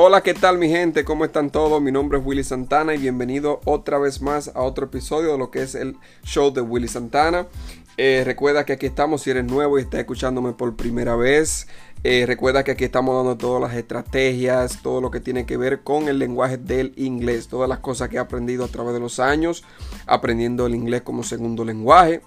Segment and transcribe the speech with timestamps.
[0.00, 1.04] Hola, ¿qué tal mi gente?
[1.04, 1.82] ¿Cómo están todos?
[1.82, 5.50] Mi nombre es Willy Santana y bienvenido otra vez más a otro episodio de lo
[5.50, 7.48] que es el show de Willy Santana.
[7.96, 11.66] Eh, recuerda que aquí estamos si eres nuevo y estás escuchándome por primera vez.
[12.04, 15.80] Eh, recuerda que aquí estamos dando todas las estrategias, todo lo que tiene que ver
[15.82, 19.18] con el lenguaje del inglés, todas las cosas que he aprendido a través de los
[19.18, 19.64] años,
[20.06, 22.20] aprendiendo el inglés como segundo lenguaje.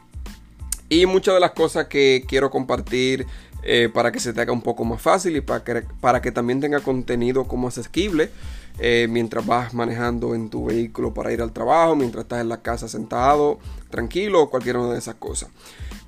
[0.91, 3.25] Y muchas de las cosas que quiero compartir
[3.63, 6.33] eh, para que se te haga un poco más fácil y para que, para que
[6.33, 8.29] también tenga contenido como asequible
[8.77, 12.61] eh, mientras vas manejando en tu vehículo para ir al trabajo, mientras estás en la
[12.61, 13.57] casa sentado,
[13.89, 15.49] tranquilo o cualquier una de esas cosas.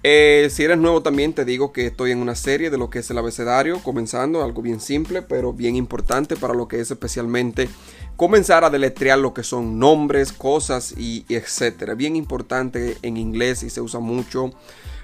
[0.06, 3.00] Eh, si eres nuevo también te digo que estoy en una serie de lo que
[3.00, 7.70] es el abecedario, comenzando algo bien simple pero bien importante para lo que es especialmente
[8.16, 11.96] comenzar a deletrear lo que son nombres, cosas y, etcétera.
[11.96, 14.52] Bien importante en inglés y se usa mucho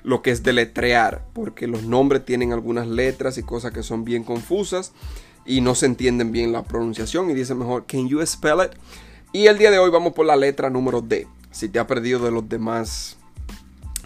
[0.03, 4.23] lo que es deletrear, porque los nombres tienen algunas letras y cosas que son bien
[4.23, 4.93] confusas
[5.45, 8.71] y no se entienden bien la pronunciación y dice mejor, can you spell it?
[9.33, 11.27] Y el día de hoy vamos por la letra número D.
[11.51, 13.17] Si te ha perdido de los demás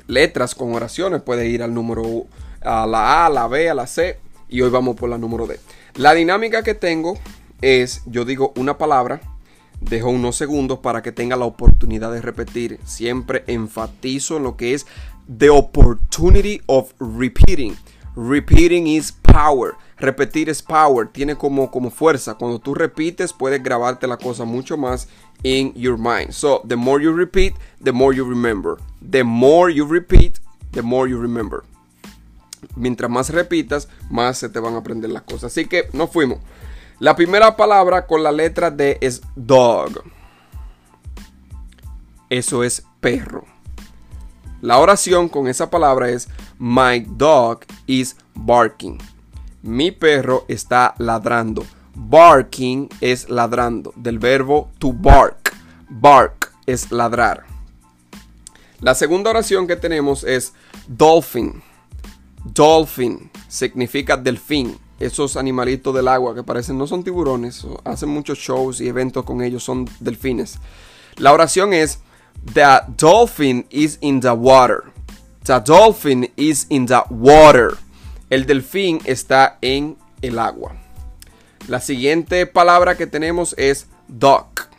[0.07, 2.25] letras con oraciones, puedes ir al número
[2.61, 5.47] a la A, a la B, a la C y hoy vamos por la número
[5.47, 5.59] D.
[5.95, 7.17] La dinámica que tengo
[7.63, 9.21] es, yo digo una palabra,
[9.79, 12.79] dejo unos segundos para que tenga la oportunidad de repetir.
[12.85, 14.85] Siempre enfatizo en lo que es
[15.37, 17.75] the opportunity of repeating.
[18.15, 19.73] Repeating is power.
[19.97, 21.07] Repetir es power.
[21.07, 22.35] Tiene como, como fuerza.
[22.35, 25.07] Cuando tú repites, puedes grabarte la cosa mucho más
[25.43, 26.31] in your mind.
[26.31, 27.53] So, the more you repeat,
[27.83, 28.77] the more you remember.
[29.09, 30.39] The more you repeat,
[30.71, 31.63] the more you remember.
[32.75, 35.45] Mientras más repitas, más se te van a aprender las cosas.
[35.45, 36.39] Así que nos fuimos.
[37.03, 40.05] La primera palabra con la letra D es dog.
[42.29, 43.43] Eso es perro.
[44.61, 46.29] La oración con esa palabra es
[46.59, 48.99] My dog is barking.
[49.63, 51.65] Mi perro está ladrando.
[51.93, 53.91] Barking es ladrando.
[53.97, 55.53] Del verbo to bark.
[55.89, 57.43] Bark es ladrar.
[58.79, 60.53] La segunda oración que tenemos es
[60.87, 61.61] dolphin.
[62.45, 64.79] Dolphin significa delfín.
[65.03, 67.67] Esos animalitos del agua que parecen no son tiburones.
[67.83, 69.61] Hacen muchos shows y eventos con ellos.
[69.61, 70.59] Son delfines.
[71.17, 71.99] La oración es
[72.53, 74.83] The dolphin is in the water.
[75.43, 77.71] The dolphin is in the water.
[78.29, 80.73] El delfín está en el agua.
[81.67, 84.69] La siguiente palabra que tenemos es duck.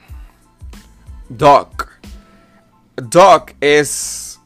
[1.28, 1.88] Duck.
[2.96, 4.40] Duck es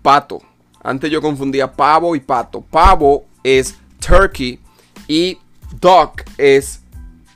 [0.00, 0.40] pato.
[0.80, 2.60] Antes yo confundía pavo y pato.
[2.60, 4.60] Pavo es turkey
[5.08, 5.38] y
[5.80, 6.80] duck es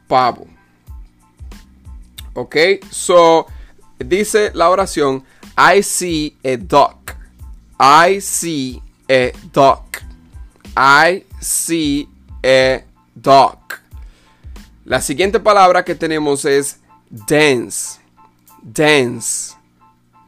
[0.07, 0.47] pavo.
[2.35, 2.57] Ok,
[2.91, 3.47] so
[3.99, 5.25] dice la oración,
[5.57, 7.17] I see a duck.
[7.81, 10.03] I see a duck.
[10.77, 12.09] I see
[12.45, 12.85] a
[13.15, 13.81] duck.
[14.85, 16.79] La siguiente palabra que tenemos es
[17.11, 18.01] dance.
[18.63, 19.55] Dance.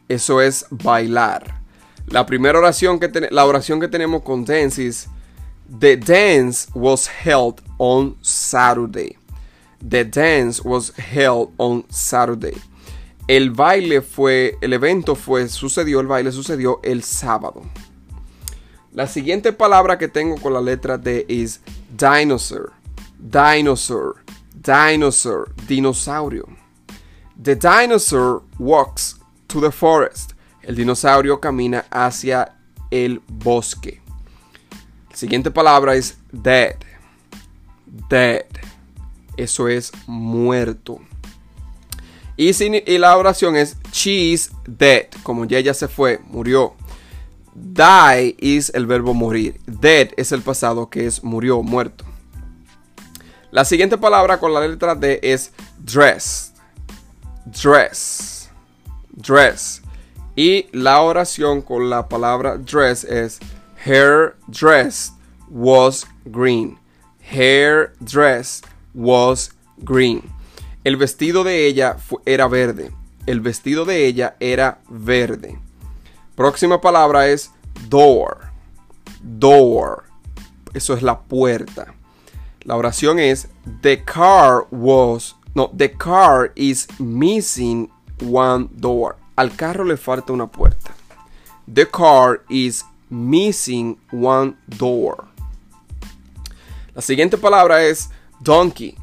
[0.09, 1.61] Eso es bailar.
[2.09, 5.09] La primera oración que la oración que tenemos con dance es
[5.79, 9.17] The dance was held on Saturday.
[9.81, 12.57] The dance was held on Saturday
[13.31, 17.63] el baile fue, el evento fue, sucedió, el baile sucedió el sábado.
[18.93, 21.61] La siguiente palabra que tengo con la letra D es
[21.97, 22.73] dinosaur.
[23.21, 24.17] Dinosaur.
[24.53, 25.55] Dinosaur.
[25.69, 26.45] Dinosaurio.
[27.41, 30.33] The dinosaur walks to the forest.
[30.65, 32.57] El dinosaurio camina hacia
[32.91, 34.03] el bosque.
[35.21, 36.77] Siguiente palabra es dead.
[38.09, 38.47] Dead.
[39.37, 40.99] Eso es muerto.
[42.39, 46.73] Y, la oración es she's dead, como ya ella se fue, murió.
[47.55, 49.61] Die es el verbo morir.
[49.67, 52.07] Dead es el pasado que es murió, muerto.
[53.51, 56.55] La siguiente palabra con la letra D es dress.
[57.45, 58.49] Dress.
[59.11, 59.83] Dress.
[60.35, 63.39] Y la oración con la palabra dress es
[63.85, 65.13] her dress
[65.49, 66.79] was green.
[67.33, 68.63] Her dress
[68.95, 69.51] was
[69.85, 70.31] green.
[70.85, 71.97] El vestido de ella
[72.27, 72.91] era verde.
[73.27, 75.59] El vestido de ella era verde.
[76.37, 77.51] Próxima palabra es
[77.89, 78.51] door.
[79.23, 80.05] Door.
[80.75, 81.95] Eso es la puerta.
[82.65, 83.49] La oración es
[83.83, 85.35] The car was.
[85.55, 87.91] No, the car is missing
[88.21, 89.17] one door.
[89.37, 90.95] Al carro le falta una puerta.
[91.73, 95.25] The car is missing one door.
[96.95, 98.11] La siguiente palabra es
[98.41, 98.97] donkey.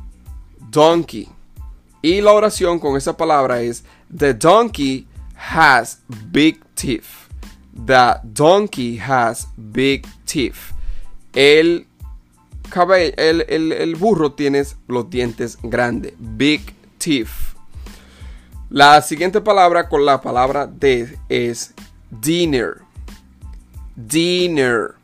[0.69, 1.29] Donkey.
[2.01, 3.83] Y la oración con esa palabra es
[4.15, 5.99] The donkey has
[6.31, 7.27] big teeth.
[7.85, 10.73] The donkey has big teeth.
[11.33, 11.87] El
[12.75, 16.13] el, el burro tiene los dientes grandes.
[16.17, 16.61] Big
[16.97, 17.29] teeth.
[18.69, 21.73] La siguiente palabra con la palabra de es
[22.09, 22.81] dinner.
[23.97, 24.95] Dinner.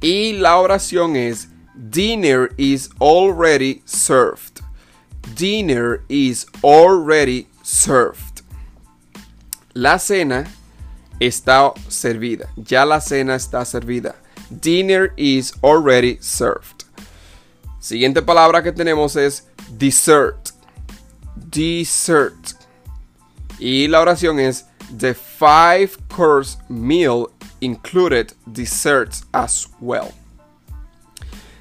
[0.00, 4.60] Y la oración es dinner is already served.
[5.34, 8.42] Dinner is already served.
[9.74, 10.46] La cena
[11.20, 12.48] está servida.
[12.56, 14.16] Ya la cena está servida.
[14.50, 16.84] Dinner is already served.
[17.80, 19.46] Siguiente palabra que tenemos es
[19.76, 20.50] dessert.
[21.36, 22.54] Dessert.
[23.58, 24.64] Y la oración es
[24.96, 30.12] The five course meal included desserts as well.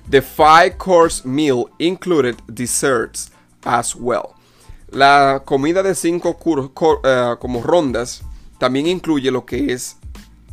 [0.10, 3.30] The five course meal included desserts
[3.64, 4.36] as well.
[4.92, 8.24] La comida de cinco uh, como rondas
[8.58, 9.98] también incluye lo que es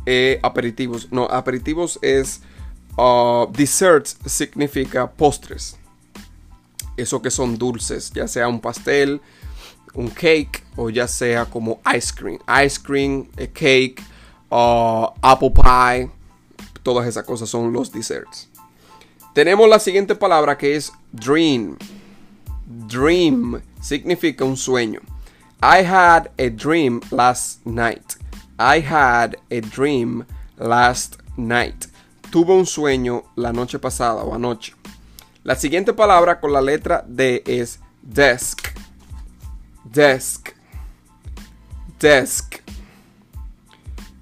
[0.05, 1.11] eh, aperitivos.
[1.11, 2.41] No, aperitivos es
[2.97, 5.77] uh, desserts significa postres.
[6.95, 9.21] Eso que son dulces, ya sea un pastel,
[9.93, 12.39] un cake o ya sea como ice cream.
[12.63, 14.03] Ice cream, a cake,
[14.49, 16.09] uh, apple pie,
[16.83, 18.49] todas esas cosas son los desserts.
[19.33, 21.77] Tenemos la siguiente palabra que es dream.
[22.65, 25.01] Dream significa un sueño.
[25.61, 28.15] I had a dream last night.
[28.59, 30.25] I had a dream
[30.57, 31.87] last night.
[32.31, 34.73] Tuve un sueño la noche pasada o anoche.
[35.43, 38.77] La siguiente palabra con la letra D es desk
[39.91, 40.53] desk.
[41.99, 42.61] Desk.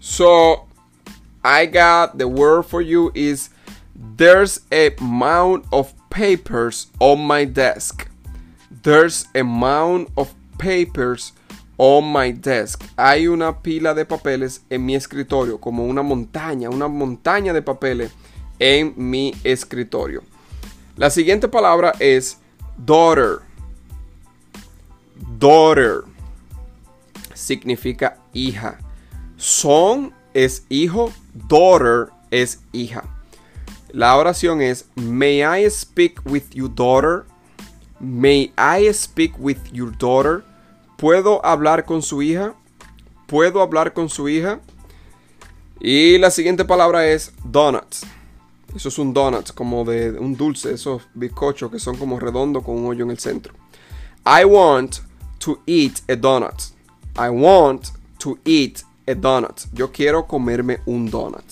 [0.07, 0.67] So
[1.43, 3.49] I got the word for you is
[3.95, 8.07] there's a mound of papers on my desk.
[8.69, 11.33] There's a mound of papers
[11.79, 12.85] on my desk.
[12.95, 18.11] Hay una pila de papeles en mi escritorio, como una montaña, una montaña de papeles
[18.59, 20.21] en mi escritorio.
[20.97, 22.37] La siguiente palabra es
[22.77, 23.41] daughter
[25.39, 26.03] daughter
[27.33, 28.84] significa hija.
[29.37, 33.03] Son es hijo, daughter es hija.
[33.91, 37.25] La oración es, May I speak with your daughter?
[37.99, 40.43] May I speak with your daughter?
[40.97, 42.53] ¿Puedo hablar con su hija?
[43.27, 44.59] ¿Puedo hablar con su hija?
[45.79, 48.05] Y la siguiente palabra es donuts.
[48.75, 52.77] Eso es un donut, como de un dulce, esos bizcochos que son como redondos con
[52.77, 53.53] un hoyo en el centro.
[54.25, 54.97] I want
[55.39, 56.61] to eat a donut.
[57.17, 58.81] I want to eat
[59.13, 59.61] donut.
[59.73, 61.45] Yo quiero comerme un donut.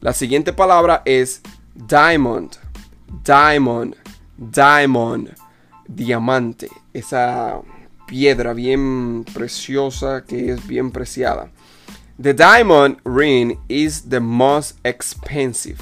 [0.00, 1.40] La siguiente palabra es
[1.74, 2.56] diamond.
[3.24, 3.94] Diamond.
[4.36, 5.34] Diamond.
[5.86, 6.68] Diamante.
[6.92, 7.60] Esa
[8.06, 11.50] piedra bien preciosa que es bien preciada.
[12.20, 15.78] The diamond ring is the most expensive.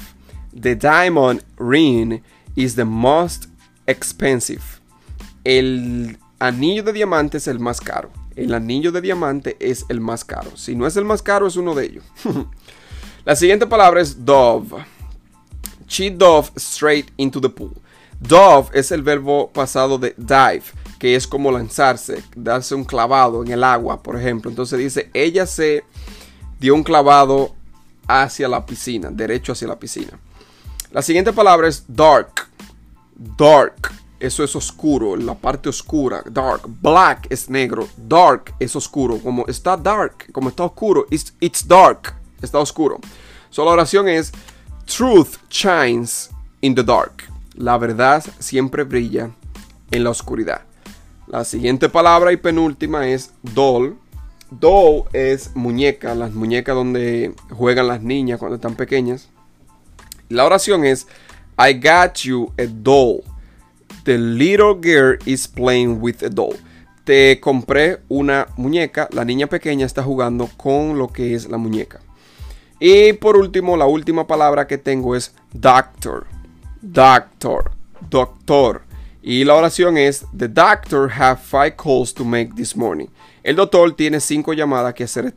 [0.53, 2.23] The diamond ring
[2.55, 3.47] is the most
[3.87, 4.79] expensive.
[5.43, 8.11] El anillo de diamante es el más caro.
[8.43, 10.55] El anillo de diamante es el más caro.
[10.55, 12.03] Si no es el más caro, es uno de ellos.
[13.25, 14.85] La siguiente palabra es dove.
[15.87, 17.73] She dove straight into the pool.
[18.19, 20.63] Dove es el verbo pasado de dive,
[20.99, 24.49] que es como lanzarse, darse un clavado en el agua, por ejemplo.
[24.49, 25.83] Entonces dice, ella se
[26.59, 27.55] dio un clavado
[28.07, 30.19] hacia la piscina, derecho hacia la piscina.
[30.91, 32.47] La siguiente palabra es dark.
[33.37, 36.61] Dark eso es oscuro, la parte oscura, dark.
[36.67, 39.17] Black es negro, dark es oscuro.
[39.17, 42.99] Como está dark, como está oscuro, it's, dark, está oscuro.
[43.49, 44.31] So la oración es,
[44.85, 46.29] truth shines
[46.61, 47.23] in the dark.
[47.55, 49.31] La verdad siempre brilla
[49.89, 50.61] en la oscuridad.
[51.27, 53.97] La siguiente palabra y penúltima es doll.
[54.51, 59.29] Doll es muñeca, las muñecas donde juegan las niñas cuando están pequeñas.
[60.29, 61.07] La oración es,
[61.57, 63.23] I got you a doll.
[64.03, 66.55] The little girl is playing with a doll.
[67.03, 69.07] Te compré una muñeca.
[69.11, 71.99] La niña pequeña está jugando con lo que es la muñeca.
[72.79, 76.25] Y por último, la última palabra que tengo es doctor.
[76.81, 77.71] Doctor.
[78.09, 78.81] Doctor.
[79.21, 83.07] Y la oración es: The doctor have five calls to make this morning.
[83.43, 85.33] El doctor tiene cinco llamadas que hacer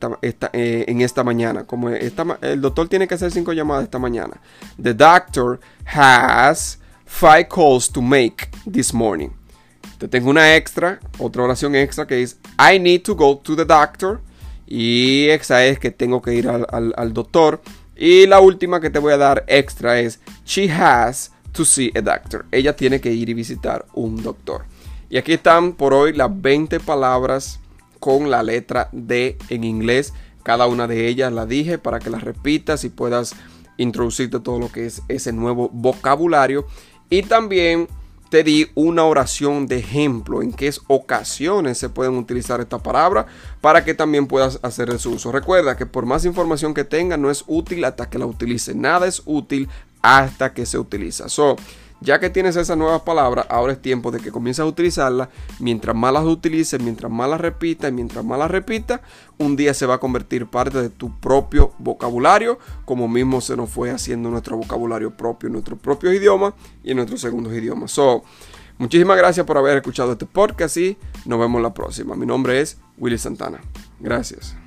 [0.53, 1.65] eh, en esta mañana.
[1.65, 4.41] Como el doctor tiene que hacer cinco llamadas esta mañana.
[4.83, 6.79] The doctor has
[7.15, 9.31] five calls to make this morning.
[9.99, 13.65] Te tengo una extra, otra oración extra que es I need to go to the
[13.65, 14.21] doctor.
[14.67, 17.61] Y esa es que tengo que ir al, doctor.
[17.97, 22.01] Y la última que te voy a dar extra es She has to see a
[22.01, 22.47] doctor.
[22.51, 24.65] Ella tiene que ir y visitar un doctor.
[25.09, 27.61] Y aquí están por hoy las 20 palabras
[28.01, 30.13] con la letra D en inglés.
[30.43, 33.37] Cada una de ellas la dije para que las repitas y puedas
[33.77, 36.67] introducirte todo lo que es ese nuevo vocabulario
[37.11, 37.89] Y también
[38.31, 43.27] te di una oración de ejemplo en qué ocasiones se pueden utilizar esta palabra
[43.61, 45.31] para que también puedas hacer su uso.
[45.31, 48.75] Recuerda que por más información que tenga no es útil hasta que la utilice.
[48.75, 49.69] Nada es útil
[50.03, 51.29] hasta que se utiliza.
[51.29, 51.57] So,
[52.01, 55.29] ya que tienes esas nuevas palabras, ahora es tiempo de que comiences a utilizarlas.
[55.59, 59.01] Mientras más las utilices, mientras más las repitas mientras más las repitas,
[59.39, 63.71] un día se va a convertir parte de tu propio vocabulario, como mismo se nos
[63.71, 67.91] fue haciendo nuestro vocabulario propio, nuestros propios idiomas y en nuestros segundos idiomas.
[67.91, 68.23] So,
[68.79, 72.15] muchísimas gracias por haber escuchado este podcast y nos vemos la próxima.
[72.15, 73.61] Mi nombre es Willy Santana.
[74.01, 74.64] Gracias.